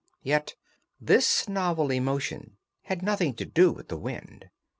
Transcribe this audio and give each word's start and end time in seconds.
Yet 0.23 0.55
this 0.99 1.47
novel 1.47 1.91
emotion 1.91 2.57
had 2.85 3.03
nothing 3.03 3.35
to 3.35 3.45
do 3.45 3.71
with 3.71 3.89
the 3.89 3.97
wind. 3.99 4.49